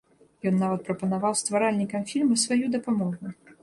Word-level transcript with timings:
Ён 0.51 0.55
нават 0.61 0.85
прапанаваў 0.87 1.39
стваральнікам 1.43 2.09
фільма 2.15 2.43
сваю 2.49 2.65
дапамогу. 2.79 3.37